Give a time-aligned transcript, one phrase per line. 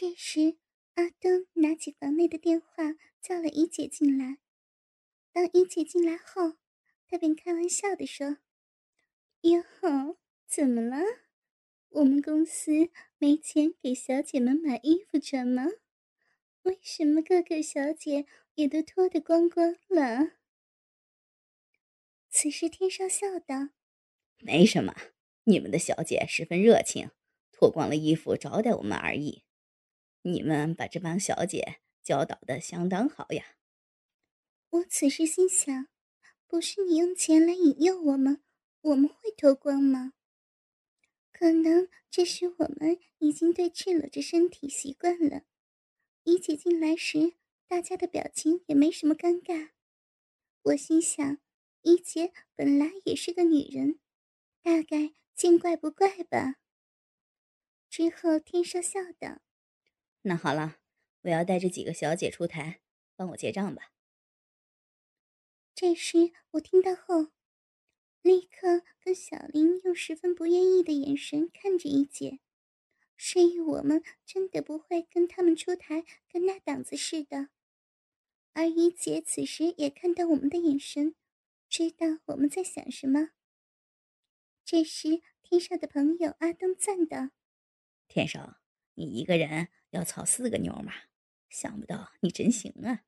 [0.00, 0.56] 这时，
[0.94, 4.38] 阿东拿起房内的电话，叫了一姐进来。
[5.30, 6.56] 当一姐进来后，
[7.06, 8.38] 他便开玩笑的说
[9.42, 10.16] ：“哟，
[10.46, 11.02] 怎么了？
[11.90, 15.66] 我们公司没钱给小姐们买衣服穿吗？
[16.62, 18.24] 为什么各个小姐
[18.54, 20.30] 也都脱得光光了？”
[22.30, 23.68] 此时，天少笑道
[24.40, 24.94] ：“没什么，
[25.44, 27.10] 你们的小姐十分热情，
[27.52, 29.44] 脱光了衣服招待我们而已。
[30.22, 33.56] 你们把这帮小姐教导的相当好呀。”
[34.70, 35.88] 我此时心想
[36.46, 38.42] ：“不是你用钱来引诱我们，
[38.82, 40.12] 我们会脱光吗？
[41.32, 45.42] 可能这是我们已经对赤裸着身体习惯了。”
[46.24, 47.34] 一姐进来时，
[47.66, 49.70] 大家的表情也没什么尴尬。
[50.62, 51.38] 我心想。
[51.82, 54.00] 一姐本来也是个女人，
[54.60, 56.56] 大概见怪不怪吧。
[57.88, 59.40] 之后，天少笑道
[60.22, 60.78] ：“那好了，
[61.22, 62.80] 我要带着几个小姐出台，
[63.16, 63.92] 帮我结账吧。”
[65.74, 67.32] 这时，我听到后，
[68.20, 72.40] 立刻跟小林用十分不愿意的眼神看着一姐，
[73.16, 77.48] 示意我们真的不会跟他们出台跟那档子似的。
[78.52, 81.14] 而一姐此时也看到我们的眼神。
[81.68, 83.30] 知道我们在想什么。
[84.64, 87.30] 这时，天少的朋友阿东赞道
[88.08, 88.59] ：“天少，
[89.00, 90.92] 你一个人要操四个妞吗？
[91.48, 93.04] 想不到你真行啊！”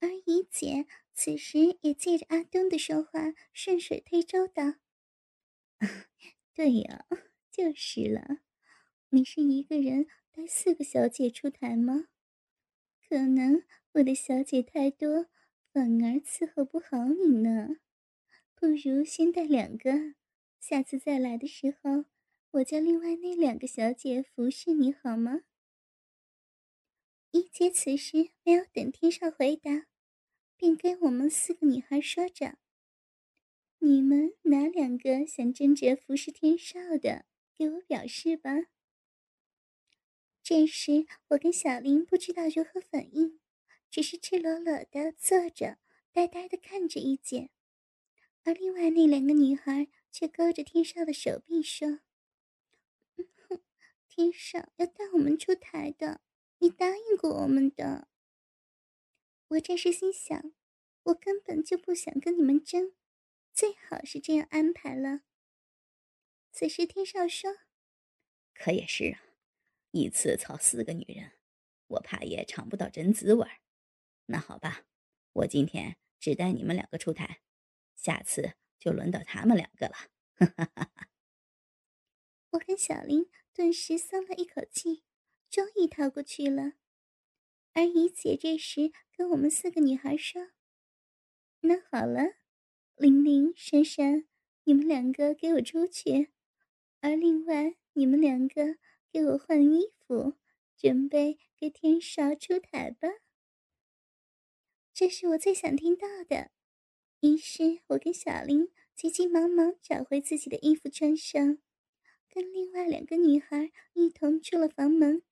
[0.00, 4.74] 而怡姐此时也借着阿东的说话，顺水推舟道
[6.54, 7.06] ：“对呀，
[7.50, 8.40] 就是了。
[9.08, 12.08] 你是一个人带四个小姐出台吗？
[13.08, 15.26] 可能我的小姐太多。”
[15.72, 17.76] 反而伺候不好你呢，
[18.56, 20.16] 不如先带两个，
[20.58, 22.06] 下次再来的时候，
[22.52, 25.42] 我叫另外那两个小姐服侍你好吗？
[27.30, 29.86] 一姐此时没有等天少回答，
[30.56, 32.58] 便跟我们四个女孩说着
[33.78, 37.24] ：“你们哪两个想争着服侍天少的，
[37.54, 38.50] 给我表示吧。”
[40.42, 43.38] 这时，我跟小林不知道如何反应。
[43.88, 45.78] 只是赤裸裸的坐着，
[46.12, 47.50] 呆呆的看着一姐，
[48.42, 52.00] 而另外那两个女孩却勾着天少的手臂说
[54.20, 56.20] ：“天少要带我们出台的，
[56.58, 58.06] 你答应过我们的。”
[59.48, 60.52] 我这时心想，
[61.04, 62.92] 我根本就不想跟你们争，
[63.54, 65.22] 最好是这样安排了。
[66.52, 67.50] 此时天少说
[68.52, 69.22] ：“可也是啊，
[69.92, 71.32] 一次操四个女人，
[71.86, 73.48] 我怕也尝不到真滋味。”
[74.26, 74.84] 那好吧，
[75.32, 77.40] 我今天只带你们两个出台，
[77.96, 79.96] 下次就轮到他们两个了。
[82.50, 85.02] 我跟小林顿时松了一口气，
[85.50, 86.74] 终于逃过去了。
[87.72, 90.50] 而怡姐这时跟我们四个女孩说
[91.62, 92.34] ：“那好了，
[92.96, 94.26] 玲玲、珊珊，
[94.64, 96.30] 你们两个给我出去，
[97.00, 98.76] 而另外你们两个
[99.12, 100.34] 给我换衣服，
[100.76, 103.08] 准备给天少出台吧。”
[104.94, 106.50] 这是我最想听到的，
[107.20, 111.58] 于是我跟小林急急忙忙找回自己的衣服穿上，
[112.30, 115.22] 跟另外两个女孩一同出了房门，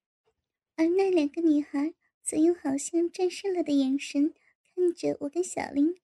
[0.75, 4.34] 而那两个女孩则用好像战胜了的眼神
[4.75, 6.00] 看着我跟小林。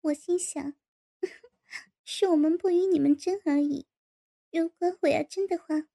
[0.00, 0.74] 我心想，
[2.04, 3.86] 是我们不与你们争而已，
[4.50, 5.88] 如果我要争的话，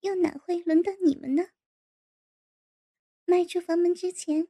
[0.00, 1.50] 又哪会轮到你们呢？
[3.24, 4.48] 迈出房门之前。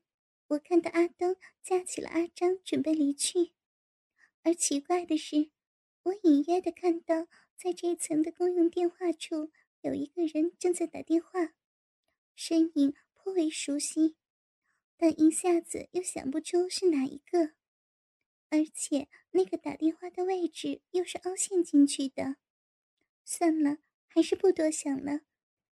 [0.48, 3.50] 我看到阿东架起了阿张，准备离去。
[4.44, 5.50] 而奇怪的是，
[6.04, 9.50] 我隐约的看到，在这一层的公用电话处，
[9.80, 11.54] 有一个人正在打电话，
[12.34, 14.16] 身影颇为熟悉，
[14.96, 17.52] 但一下子又想不出是哪一个。
[18.50, 22.36] 而且那个打电话的位置又是凹陷进去的。
[23.24, 25.22] 算了，还是不多想了，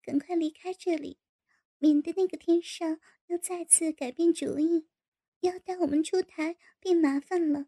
[0.02, 1.18] 赶快离开这里。
[1.78, 2.86] 免得那个天少
[3.26, 4.88] 又再次改变主意，
[5.40, 7.66] 要带我们出台，便麻烦了。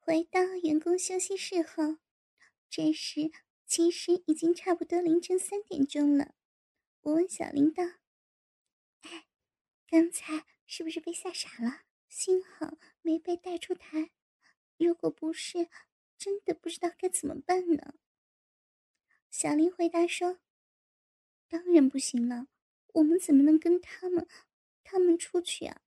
[0.00, 1.98] 回到员工休息室后，
[2.70, 3.32] 这时
[3.66, 6.34] 其实已经差不多凌晨三点钟了。
[7.00, 7.82] 我问小林道
[9.02, 9.26] ：“哎，
[9.88, 11.82] 刚才是不是被吓傻了？
[12.08, 14.12] 幸好没被带出台，
[14.76, 15.68] 如果不是，
[16.16, 17.94] 真的不知道该怎么办呢。”
[19.30, 20.38] 小林回答说
[21.50, 22.46] ：“当然不行了。”
[22.94, 24.26] 我们怎么能跟他们，
[24.82, 25.80] 他们出去啊？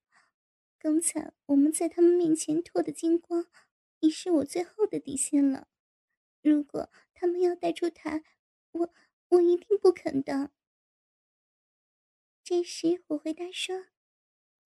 [0.80, 3.48] 刚才我们在他们面前脱的精光，
[4.00, 5.68] 已是我最后的底线了。
[6.44, 8.24] 如果他们要带出台，
[8.72, 8.94] 我
[9.30, 10.52] 我一定不肯的。
[12.44, 13.86] 这时我回答说：“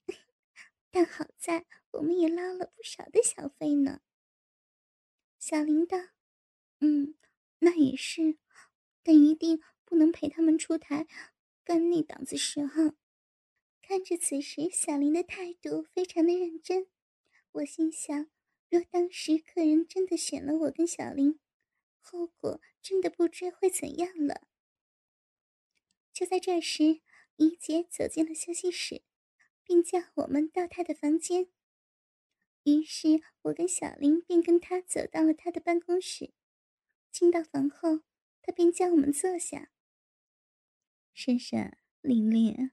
[0.90, 4.02] 但好在我们也捞了不少的小费呢。”
[5.38, 5.98] 小林道
[6.82, 7.16] ：“嗯，
[7.60, 8.40] 那也是，
[9.04, 11.06] 但一定不能陪他们出台
[11.64, 12.96] 干那档子事哈。”
[13.84, 16.88] 看着此时小林的态度非常的认真，
[17.52, 18.28] 我心想：
[18.70, 21.40] 若当时客人真的选了我跟小林，
[22.08, 24.48] 后果真的不知会怎样了。
[26.14, 27.02] 就在这时。
[27.40, 29.04] 怡姐走进了休息室，
[29.64, 31.50] 并叫我们到她的房间。
[32.64, 36.34] 于是我跟小林便跟她走到了她的办公室。
[37.12, 38.00] 进到房后，
[38.42, 39.70] 她便叫我们坐下。
[41.14, 42.72] 珊珊、玲玲，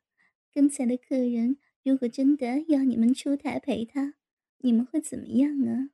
[0.50, 4.14] 刚才的客人如果真的要你们出台陪他，
[4.60, 5.90] 你们会怎么样呢？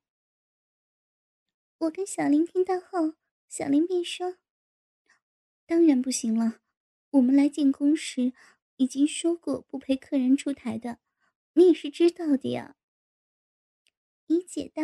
[1.79, 3.17] 我跟小林听到后，
[3.51, 4.39] 小林便说
[5.67, 6.63] ：“当然不行了，
[7.11, 8.33] 我们来进宫时。”
[8.77, 11.01] 已经说过不陪客人出台的，
[11.53, 12.77] 你也是知道的呀。
[14.27, 14.83] 怡姐道：“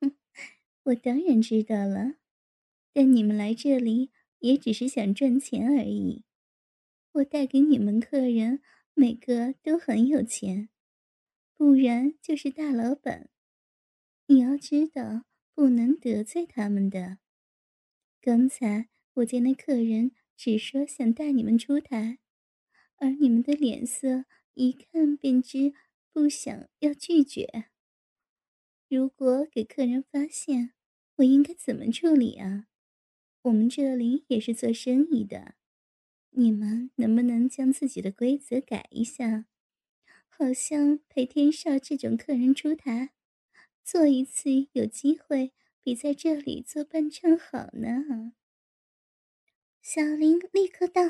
[0.00, 0.16] 哼，
[0.84, 2.18] 我当然知道了，
[2.92, 6.22] 但你们来这里也只是想赚钱而已。
[7.10, 8.62] 我带给你们客人
[8.94, 10.68] 每个都很有钱，
[11.56, 13.28] 不然就是大老板。
[14.26, 17.18] 你要知道，不能得罪他们的。
[18.20, 22.18] 刚才我见那客人只说想带你们出台。”
[23.00, 24.24] 而你们的脸色
[24.54, 25.72] 一看便知
[26.12, 27.66] 不想要拒绝。
[28.88, 30.72] 如果给客人发现，
[31.16, 32.66] 我应该怎么处理啊？
[33.42, 35.54] 我们这里也是做生意的，
[36.30, 39.46] 你们能不能将自己的规则改一下？
[40.26, 43.10] 好像陪天少这种客人出台，
[43.84, 45.52] 做一次有机会
[45.88, 48.34] 比在这里做伴唱好呢。
[49.80, 51.02] 小林立刻道。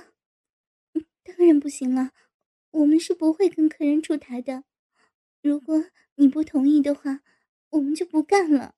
[1.25, 2.13] 当然不行了，
[2.71, 4.63] 我们是不会跟客人出台的。
[5.43, 7.25] 如果你不同意的话，
[7.71, 8.77] 我们就不干了。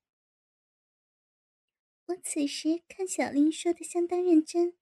[2.06, 4.78] 我此时看小林说的相当认真，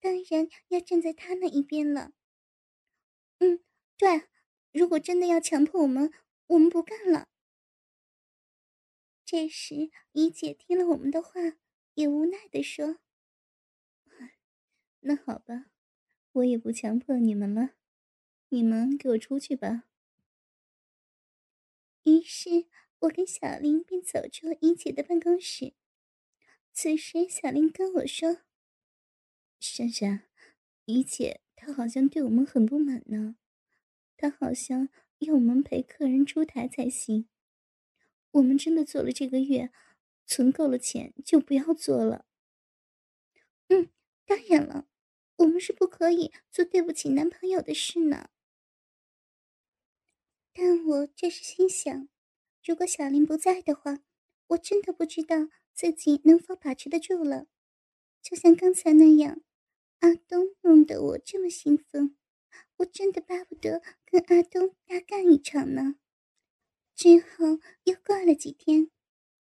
[0.00, 2.12] 当然要站在他那一边了。
[3.40, 3.58] 嗯，
[3.96, 4.28] 对，
[4.70, 6.12] 如果真的要强迫我们，
[6.46, 7.26] 我们不干了。
[9.36, 11.40] 这时，怡姐听了我们的话，
[11.94, 13.00] 也无奈的说
[15.02, 15.72] ：“那好吧。”
[16.34, 17.70] 我也不强迫你们了，
[18.50, 19.88] 你们给我出去吧。
[22.04, 22.68] 于是
[23.00, 25.74] 我跟小林便走出了怡姐的办公室。
[26.72, 28.42] 此时，小林跟我说
[29.58, 30.28] ：“珊珊，
[30.84, 33.34] 怡姐她好像对我们很不满呢，
[34.16, 34.88] 她好像
[35.18, 37.28] 要我们陪客人出台才行。
[38.34, 39.70] 我们真的做了这个月，
[40.26, 42.26] 存够了钱就不要做了。”
[43.68, 43.90] 嗯，
[44.24, 44.86] 当然了。
[45.38, 48.28] 我们是不可以做对不起男朋友的事呢。
[50.52, 52.08] 但我这是心想，
[52.62, 53.98] 如果小林不在的话，
[54.46, 57.48] 我真的不知道自己能否把持得住了。
[58.22, 59.42] 就像刚才那样，
[59.98, 62.16] 阿东弄得我这么兴奋，
[62.76, 65.96] 我真的巴不得跟阿东大干一场呢。
[66.94, 68.90] 之后又过了几天，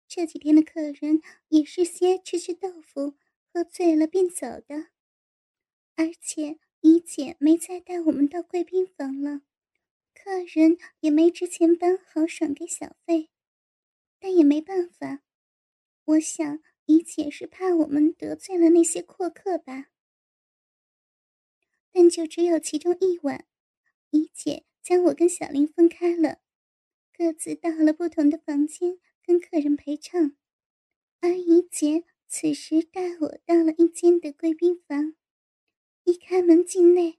[0.07, 3.15] 这几天的客人也是些吃吃豆腐、
[3.53, 4.89] 喝醉了便走的。
[5.97, 9.41] 而且怡姐没再带我们到贵宾房了，
[10.15, 13.31] 客人也没之前般豪爽给小费，
[14.21, 15.23] 但也没办法。
[16.05, 19.87] 我想怡姐是怕我们得罪了那些阔客吧。
[21.91, 23.47] 但就只有其中一晚，
[24.11, 26.39] 怡姐将我跟小林分开了，
[27.19, 30.37] 各自到了不同的房间跟客人陪唱，
[31.19, 35.17] 而怡姐此时带我到了一间的贵宾房。
[36.05, 37.19] 一开门进内，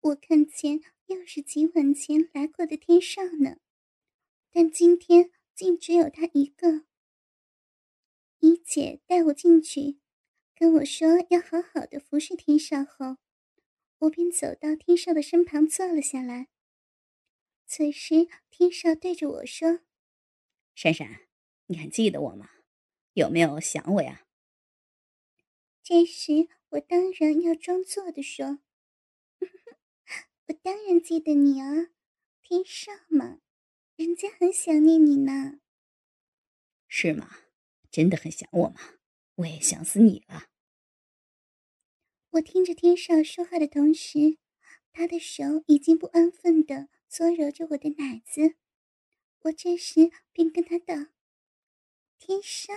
[0.00, 3.58] 我看见又是几晚前来过的天少呢，
[4.50, 6.86] 但今天竟只有他一个。
[8.38, 9.98] 怡姐带我进去，
[10.54, 13.18] 跟我说要好好的服侍天少后，
[13.98, 16.48] 我便走到天少的身旁坐了下来。
[17.66, 19.80] 此时，天少对着我说
[20.74, 21.28] ：“珊珊，
[21.66, 22.48] 你还记得我吗？
[23.14, 24.26] 有没有想我呀？”
[25.82, 26.48] 这时。
[26.70, 28.58] 我当然要装作的说
[30.48, 31.86] ：“我当然记得你啊，
[32.42, 33.38] 天少嘛，
[33.94, 35.60] 人家很想念你呢。”
[36.88, 37.30] 是吗？
[37.90, 38.80] 真的很想我吗？
[39.36, 40.48] 我也想死你了。
[42.30, 44.36] 我听着天少说话的同时，
[44.92, 48.56] 他的手已经不安分的搓揉着我的奶子。
[49.44, 50.94] 我这时便跟他道
[52.20, 52.74] ：“天少，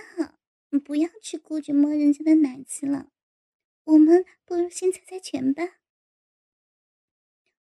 [0.70, 3.12] 你不要去顾着摸人家的奶子了。”
[3.84, 5.82] 我们不如先猜猜拳吧。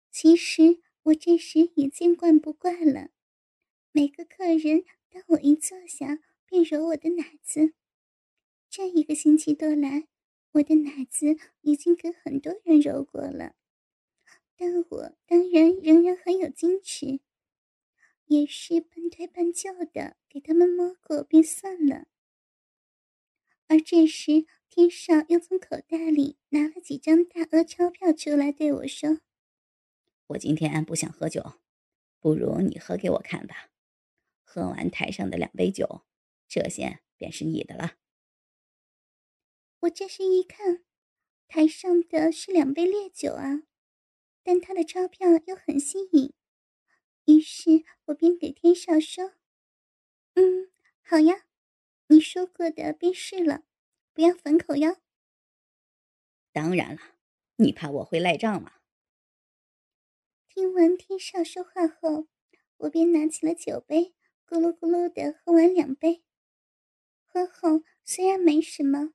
[0.09, 3.09] 其实我这时也见惯不怪了，
[3.91, 7.73] 每个客人当我一坐下便揉我的奶子。
[8.69, 10.07] 这一个星期多来，
[10.53, 13.57] 我的奶子已经给很多人揉过了，
[14.55, 15.98] 但我当然仍
[16.49, 17.21] 矜持，
[18.25, 22.07] 也是半推半就的给他们摸过便算了。
[23.67, 29.21] 而这时，天少又从口袋里拿了几张大额钞票出来，对我说
[30.27, 31.53] ：“我今天不想喝酒，
[32.19, 33.69] 不如你喝给我看吧。
[34.43, 36.03] 喝完台上的两杯酒，
[36.47, 37.97] 这些便是你的了。”
[39.81, 40.83] 我这时一看，
[41.47, 43.63] 台上的是两杯烈酒啊，
[44.43, 46.33] 但他的钞票又很新颖，
[47.29, 49.33] 于是我便给天少说
[50.33, 50.71] ：“嗯，
[51.01, 51.45] 好呀，
[52.07, 53.63] 你说过的便是了，
[54.13, 54.97] 不要反口哟。”
[56.51, 57.01] 当然了，
[57.57, 58.73] 你怕我会赖账吗？
[60.47, 62.27] 听完天少说话后，
[62.77, 64.15] 我便拿起了酒杯，
[64.47, 66.23] 咕噜咕噜的喝完两杯。
[67.25, 69.13] 喝后虽然没什么。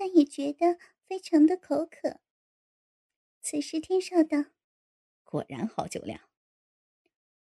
[0.00, 2.20] 但也觉得非常的口渴。
[3.40, 4.44] 此时天少道
[5.26, 6.20] ：“果然好酒量。”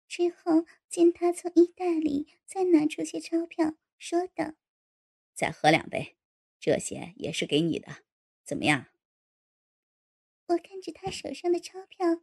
[0.09, 4.55] 之后见他从衣袋里再拿出些钞票，说道
[5.35, 6.17] ：“再喝两杯，
[6.61, 8.05] 这些也是给你的，
[8.45, 8.87] 怎么样？”
[10.49, 12.23] 我看着他手上的钞票，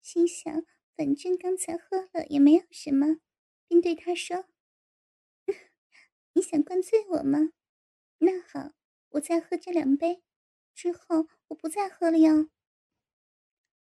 [0.00, 0.64] 心想：
[0.96, 3.20] 反正刚才喝了也没有什么，
[3.66, 4.46] 便对他说
[6.34, 7.52] ：“你想灌醉我吗？
[8.18, 8.72] 那好。”
[9.12, 10.22] 我再喝这两杯，
[10.74, 12.48] 之后我不再喝了哟。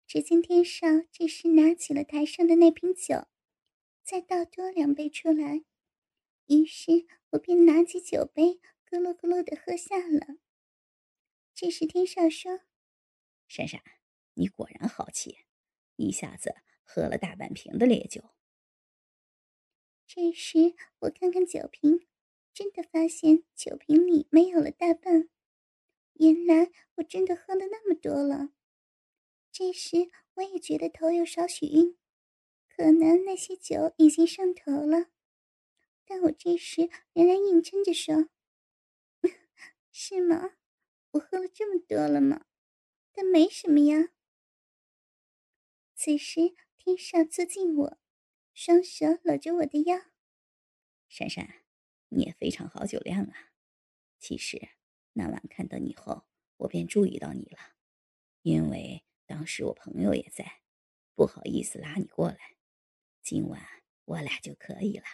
[0.06, 3.26] 只见天少这时拿起了台上的那瓶酒，
[4.04, 5.64] 再倒多两杯出来，
[6.46, 10.36] 于是我便拿起酒杯，咕噜咕噜的喝下了。
[11.54, 12.60] 这时天少说
[13.48, 13.82] ：“珊珊，
[14.34, 15.38] 你果然好气，
[15.96, 18.22] 一下子喝了大半瓶的烈酒。”
[20.06, 22.06] 这时我看看酒瓶。
[22.56, 25.28] 真的发现酒瓶里没有了大半，
[26.12, 28.50] 原来我真的喝了那么多了。
[29.50, 31.98] 这时我也觉得头有少许晕，
[32.76, 35.06] 可能那些酒已经上头了。
[36.04, 38.28] 但我这时仍然硬撑着说
[39.92, 40.56] ：“是吗？
[41.12, 42.46] 我喝了这么多了吗？
[43.12, 44.10] 但没什么呀。”
[45.96, 47.98] 此时天少坐近我，
[48.52, 49.96] 双手搂着我的腰，
[51.08, 51.62] 珊珊。
[52.08, 53.52] 你也非常好酒量啊！
[54.18, 54.68] 其实
[55.14, 56.24] 那晚看到你后，
[56.58, 57.58] 我便注意到你了，
[58.42, 60.62] 因为当时我朋友也在，
[61.16, 62.53] 不好意思拉你过来。
[63.24, 63.58] 今晚
[64.04, 65.04] 我俩就可以了。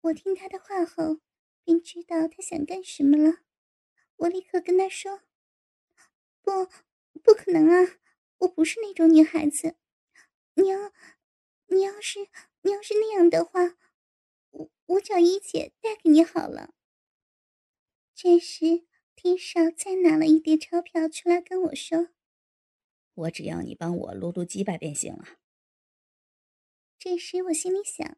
[0.00, 1.20] 我听他的话后，
[1.62, 3.38] 便知道他想干什么了。
[4.16, 5.22] 我立刻跟他说
[6.42, 6.66] ：“不，
[7.22, 8.00] 不可能啊！
[8.38, 9.76] 我不是那种女孩子。
[10.54, 10.92] 你要，
[11.66, 12.28] 你要是，
[12.62, 13.76] 你要是那样的话。”
[14.50, 16.74] 我我找一姐带给你好了。
[18.12, 22.08] 这时，天少再拿了一叠钞票出来跟我说
[23.14, 25.38] ：“我只要你帮我撸撸鸡巴便行了。”
[27.04, 28.16] 这时我心里想：“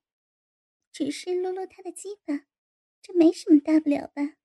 [0.95, 2.47] 只是撸撸他的鸡巴，
[3.03, 4.37] 这没什么大不了吧？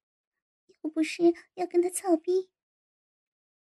[0.82, 2.50] 又不是要跟他操逼。”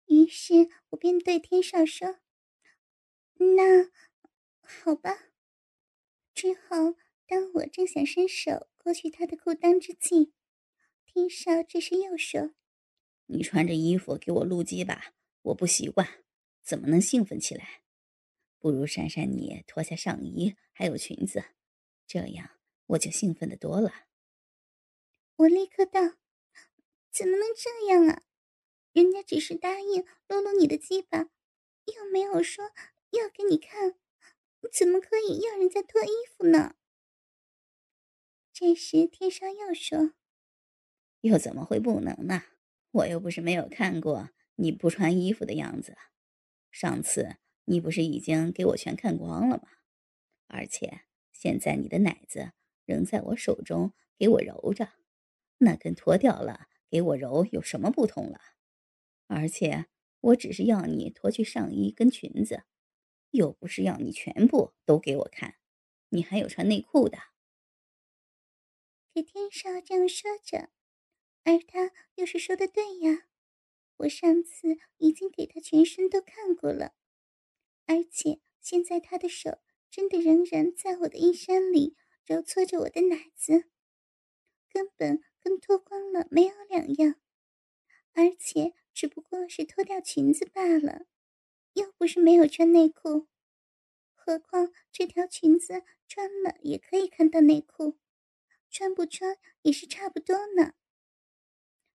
[0.06, 2.20] 于是我便对天少说
[3.56, 3.90] ：“那
[4.60, 5.30] 好吧。”
[6.32, 6.94] 之后。
[7.26, 10.32] 当我正想伸手过去他的裤裆之际，
[11.04, 12.54] 天少这时又说
[13.26, 16.24] ：“你穿着衣服给我撸鸡吧，我不习惯，
[16.62, 17.82] 怎么能兴奋起来？
[18.58, 21.44] 不如珊珊你脱下上衣还有裙子，
[22.06, 22.50] 这样
[22.86, 24.06] 我就兴奋的多了。”
[25.36, 26.00] 我立刻道
[27.12, 28.22] ：“怎么能这样啊？
[28.92, 31.30] 人家只是答应露露你的鸡巴，
[31.84, 32.72] 又没有说
[33.10, 33.94] 要给你看，
[34.72, 36.74] 怎么可以要人家脱衣服呢？”
[38.52, 40.14] 这时，天少又说
[41.22, 42.42] ：“又怎么会不能呢？
[42.90, 45.96] 我又不是没有看过你不穿衣服的样子。
[46.72, 47.36] 上次
[47.68, 49.68] 你不是已经给我全看光了吗？
[50.46, 52.52] 而且现在你的奶子
[52.86, 54.88] 仍在我手中，给我揉着，
[55.58, 58.40] 那跟脱掉了给我揉有什么不同了？
[59.26, 59.86] 而且
[60.20, 62.64] 我只是要你脱去上衣跟裙子，
[63.32, 65.56] 又不是要你全部都给我看。
[66.08, 67.18] 你还有穿内裤的。”
[69.12, 70.70] 天少这样说着，
[71.44, 73.26] 而他又是说的对呀。
[73.98, 76.94] 我上次已经给他全身都看过了，
[77.88, 79.58] 而且现在他的手
[79.90, 83.70] 真的仍然在我的衣衫里揉搓着我的奶子，
[84.68, 87.14] 根本跟脱光了没有两样，
[88.12, 91.06] 而且只不过是脱掉裙子罢了，
[91.72, 93.26] 又不是没有穿内裤，
[94.14, 97.98] 何况这条裙子穿了也可以看到内裤，
[98.70, 100.74] 穿不穿也是差不多呢。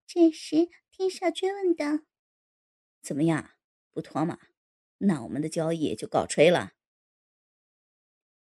[0.07, 2.01] 这时，天少追问道
[3.01, 3.53] ：“怎么样，
[3.91, 4.39] 不脱吗？
[4.99, 6.73] 那我们的交易就告吹了。”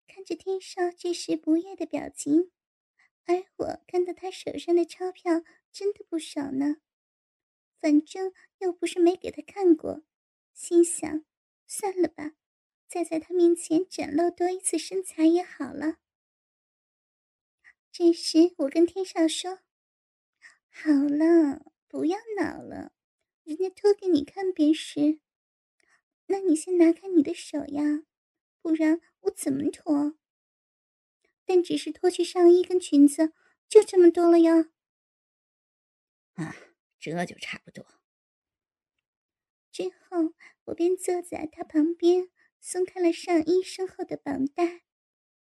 [0.06, 2.50] 看着天少这时不悦的表情，
[3.24, 5.42] 而我看到他手上的钞票
[5.72, 6.76] 真的不少呢。
[7.78, 10.02] 反正又不是没给他看过，
[10.52, 11.24] 心想
[11.66, 12.32] 算了吧，
[12.88, 15.96] 再在他面前展露多一次身材也好了。
[17.90, 19.60] 这时我跟天少说
[20.70, 22.92] ：“好了，不要恼了，
[23.44, 25.20] 人家脱给你看便是。
[26.30, 28.04] 那你先拿开你的手呀，
[28.62, 30.16] 不然我怎么脱？
[31.44, 33.32] 但只是脱去上衣跟裙子，
[33.68, 34.70] 就这么多了呀。”
[36.34, 36.56] 啊。
[37.02, 37.86] 这就差不多。
[39.72, 40.34] 之后，
[40.64, 42.28] 我便坐在他旁边，
[42.60, 44.82] 松开了上衣身后的绑带，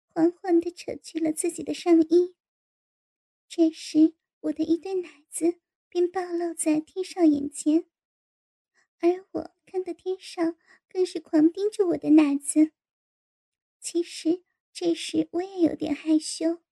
[0.09, 2.35] 缓缓地扯去了自己的上衣。
[3.49, 7.89] 这时，我的一对奶子便暴露在天少眼前，
[9.01, 10.57] 而我看到天上
[10.89, 12.73] 更是狂盯着我的奶子。
[13.81, 16.63] 其实，这时我也有点害羞，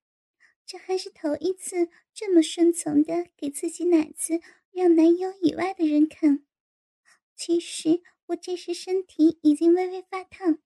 [0.64, 4.40] 这还是头一次这么顺从的给自己奶子。
[4.74, 6.46] 让男友以外的人看，
[7.36, 10.62] 其实我这时身体已经微微发烫，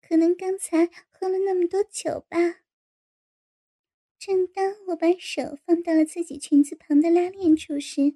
[0.00, 2.60] 可能刚才喝了那么多酒吧。
[4.16, 8.14] 正当我把手放到了自己裙子旁的拉链处时，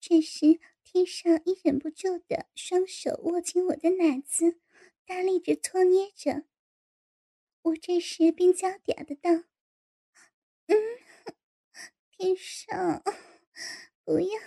[0.00, 0.58] 这时
[0.92, 4.58] 天上已忍不住的双手握紧我的奶子，
[5.06, 6.46] 大力着搓捏着。
[7.62, 9.44] 我这时便娇嗲的道
[10.66, 10.76] ：“嗯，
[12.10, 13.04] 天上。”
[14.04, 14.40] 不要，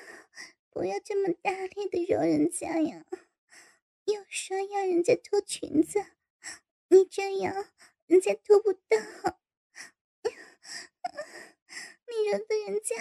[0.69, 3.05] 不要这么大力的揉人家呀！
[4.03, 6.05] 又说要人家脱裙子，
[6.89, 7.71] 你这样
[8.05, 8.97] 人家脱不到。
[12.05, 12.97] 你揉的人家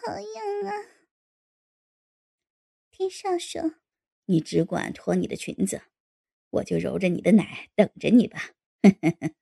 [0.00, 0.99] 好痒啊！
[3.00, 3.76] 天少说
[4.28, 5.80] ：“你只管脱你的裙子，
[6.50, 8.54] 我就揉着你的奶等着你吧。”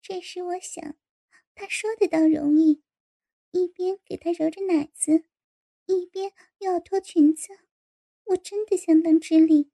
[0.00, 0.96] 这时我想，
[1.54, 2.82] 他说的倒容易。
[3.50, 5.24] 一边给他揉着奶子，
[5.84, 7.48] 一边又要脱裙子，
[8.24, 9.70] 我真的相当吃力，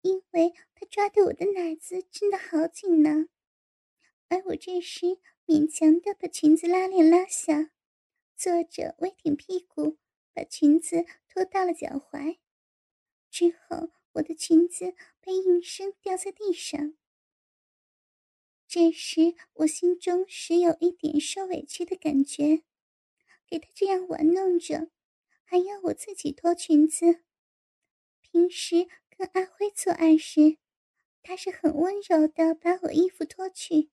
[0.00, 3.26] 因为他抓的我的奶子真的好紧呢。
[4.28, 7.70] 而我这时勉强的把裙子拉链拉下，
[8.34, 9.98] 坐着微挺屁股，
[10.32, 12.38] 把裙子拖到了脚踝，
[13.30, 16.94] 之后我的裙子被应声掉在地上。
[18.66, 22.64] 这时我心中时有一点受委屈的感觉。
[23.46, 24.90] 给他这样玩弄着，
[25.42, 27.22] 还要我自己脱裙子。
[28.20, 30.58] 平时跟阿辉做爱时，
[31.22, 33.90] 他是很温柔的把我衣服脱去，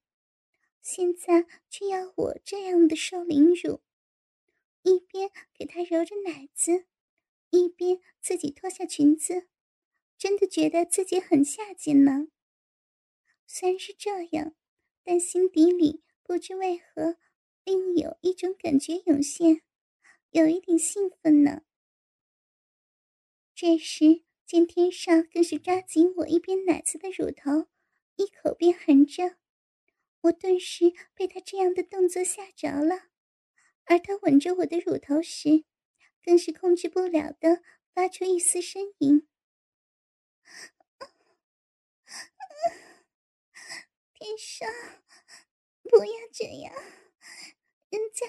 [0.80, 3.82] 现在却要我这样的受凌辱。
[4.84, 6.86] 一边给他揉着奶子，
[7.50, 9.48] 一边自己脱下裙子，
[10.18, 12.28] 真的觉得自己很下贱呢。
[13.46, 14.56] 虽然是这样，
[15.04, 17.18] 但心底里不知为何。
[17.64, 19.62] 另有一种感觉涌现，
[20.32, 21.64] 有一点兴奋呢。
[23.54, 27.68] 这时见天少更是抓紧我一边奶子的乳头，
[28.16, 29.36] 一口便含着，
[30.22, 33.10] 我顿时被他这样的动作吓着了。
[33.84, 35.66] 而他吻着我的乳头时，
[36.28, 37.64] 更是控制不了的
[37.94, 39.26] 发出一丝呻吟。
[44.14, 44.66] 天少，
[45.84, 46.74] 不要这样。
[47.90, 48.28] 人家，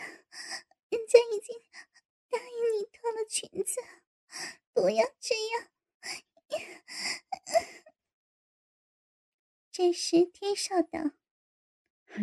[0.91, 1.59] 人家已经
[2.31, 3.81] 答应你脱了裙子，
[4.73, 5.69] 不要这样。
[9.73, 11.11] 这时，天少道：“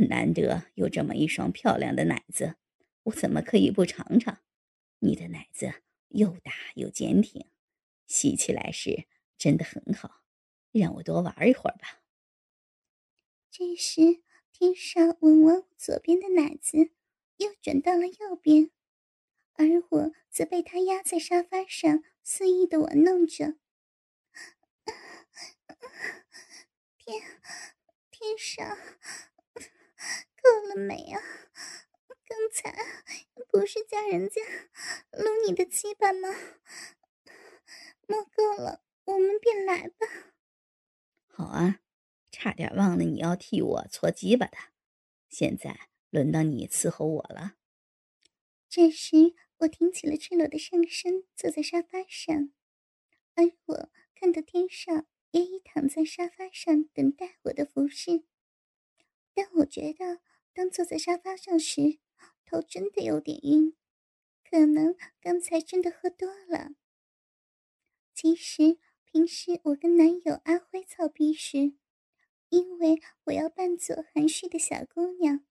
[0.07, 2.55] 难得有这么一双漂亮的奶子，
[3.03, 4.41] 我怎么可以不尝尝？
[5.06, 5.72] 你的奶子
[6.10, 7.48] 又大又坚挺，
[8.08, 10.24] 吸起来时真的很好，
[10.72, 12.02] 让我多玩一会儿吧。”
[13.52, 16.91] 这时，天少吻完我左边的奶子。
[17.38, 18.72] 又转到了右边，
[19.56, 23.58] 而我则被他压在沙发上，肆意的玩弄着。
[26.98, 27.22] 天，
[28.10, 28.78] 天上，
[29.54, 31.22] 够了没啊？
[32.27, 32.75] 刚才
[33.49, 34.41] 不是叫人家
[35.11, 36.29] 撸你的鸡巴吗？
[38.07, 40.07] 摸够了，我们便来吧。
[41.27, 41.81] 好啊，
[42.31, 44.57] 差点忘了你要替我搓鸡巴的，
[45.29, 45.89] 现在。
[46.11, 47.57] 轮到你伺候我了。
[48.69, 52.53] 这时，我挺起了赤裸的上身，坐在沙发上，
[53.33, 58.23] 而我看到天上也已躺在沙发上等待我的服侍，
[59.33, 60.21] 但我觉得
[60.53, 61.99] 当坐在沙发上时，
[62.45, 63.75] 头真的有点晕，
[64.49, 66.71] 可能刚才真的喝多了。
[68.13, 71.73] 其实平时我跟男友阿辉操逼时，
[72.49, 75.45] 因为我要扮作含蓄的小姑娘，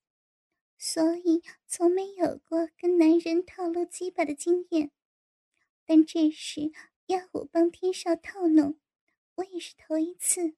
[0.79, 4.91] 所以从没有过跟男人套路鸡巴的经验。
[5.85, 6.73] 但这时
[7.07, 8.81] 要我帮天少套弄，
[9.35, 10.55] 我也是头一次。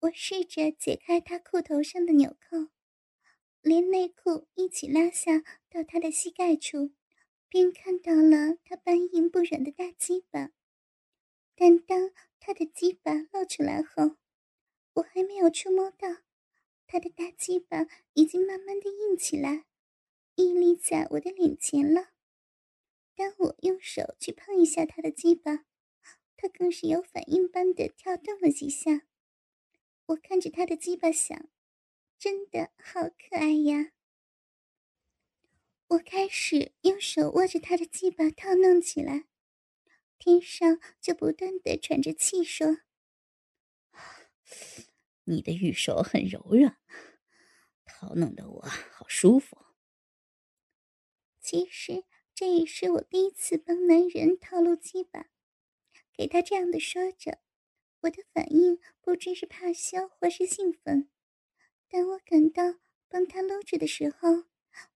[0.00, 2.70] 我试着解开他裤头上的纽扣，
[3.62, 6.92] 连内裤一起拉下到他的膝盖处，
[7.48, 10.52] 便看到了他半硬不软的大鸡巴。
[11.54, 14.16] 但当他的鸡巴露出来后，
[14.94, 16.08] 我还没有触摸到
[16.86, 19.66] 他的大鸡巴，已经慢慢的硬起来，
[20.36, 22.08] 屹立在我的脸前了。
[23.14, 25.66] 当我用手去碰一下他的鸡巴，
[26.38, 29.02] 他更是有反应般的跳动了几下。
[30.06, 31.50] 我看着他的鸡巴想，
[32.20, 33.92] 真的好可爱呀。
[35.88, 39.24] 我开始用手握着他的鸡巴套弄起来，
[40.18, 42.82] 天上就不断的喘着气说
[45.24, 46.76] ：“你的玉手很柔软，
[47.86, 49.56] 套弄的我好舒服。”
[51.40, 52.04] 其实。
[52.32, 55.26] 这也是我第一次帮男人套路鸡巴，
[56.14, 57.38] 给他这样的说着，
[58.00, 61.10] 我的反应不知是怕羞或是兴奋。
[61.92, 64.44] 当我感到帮他搂着的时候，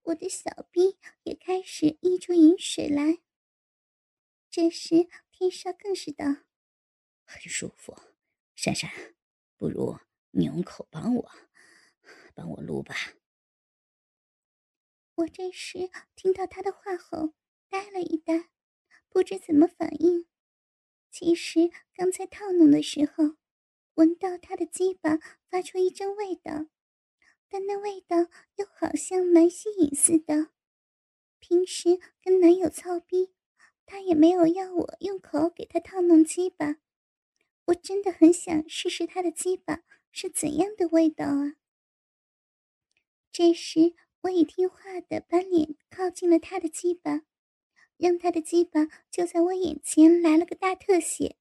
[0.03, 3.19] 我的小臂也开始溢出饮水来。
[4.49, 6.25] 这时天少更是道
[7.27, 7.99] ：“很舒服，
[8.55, 8.89] 珊珊，
[9.57, 9.99] 不如
[10.31, 11.31] 你用口帮我，
[12.33, 12.95] 帮我撸吧。”
[15.17, 17.35] 我这时听到他的话后，
[17.69, 18.51] 呆了一呆，
[19.09, 20.29] 不知怎么反应。
[21.11, 23.37] 其实刚才套弄的时候，
[23.95, 26.67] 闻到他的鸡巴发出一阵味道，
[27.55, 28.17] 但那味道
[28.57, 30.49] 又好像蛮吸引似的。
[31.39, 33.33] 平时跟男友操逼，
[33.87, 36.79] 他也没有要我用口给他套弄鸡巴。
[37.67, 41.55] 我真的很想试试他的鸡巴是怎样的味道啊！
[43.31, 43.95] 这时。
[44.23, 47.25] 我已听话的把脸靠近了他的鸡巴，
[47.99, 51.37] 让他的鸡巴就在我眼前来了个大特写。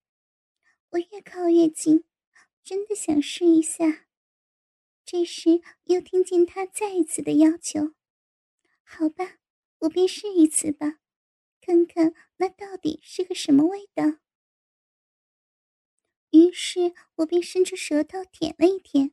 [0.89, 2.03] 我越靠越近，
[2.61, 4.05] 真的想试一下。
[5.05, 7.93] 这时又听见他再一次的要求
[8.83, 9.37] ：“好吧，
[9.79, 10.99] 我便试一次吧，
[11.61, 14.19] 看看那到底是个什么味道。”
[16.31, 19.11] 于是我便伸出舌头舔了一舔，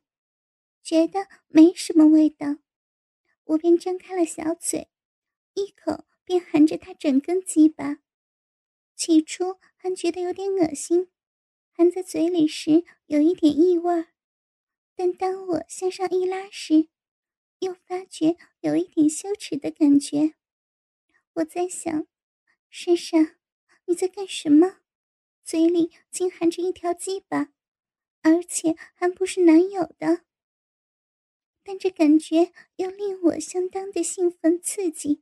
[0.81, 2.57] 觉得没什么味道。
[3.43, 4.89] 我便张开了小嘴，
[5.53, 7.99] 一口便含着他整根鸡巴。
[8.95, 11.11] 起初还觉得有点恶心，
[11.71, 14.05] 含在嘴里时有一点异味
[14.95, 16.89] 但当我向上一拉时，
[17.59, 20.35] 又发觉有一点羞耻的感觉。
[21.33, 22.07] 我在想，
[22.69, 23.37] 珊珊，
[23.85, 24.79] 你在干什么？
[25.43, 27.51] 嘴里竟含着一条鸡巴，
[28.21, 30.23] 而且还不是男友的。
[31.63, 35.21] 但这感觉又令我相当的兴奋刺激，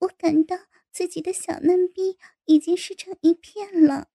[0.00, 4.10] 我感到自己的小嫩逼已经湿成一片了。